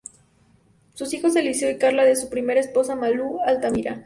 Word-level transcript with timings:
Sus 0.95 1.13
hijos 1.13 1.35
Eliseo 1.35 1.69
y 1.69 1.77
Carla 1.77 2.03
de 2.03 2.15
su 2.15 2.27
primera 2.27 2.59
esposa 2.59 2.95
Malú 2.95 3.37
Altamira. 3.45 3.99